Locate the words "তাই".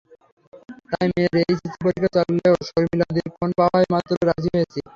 0.91-1.07